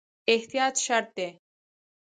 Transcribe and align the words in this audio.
احتیاط 0.33 0.75
شرط 0.85 1.05
دی 1.15 1.29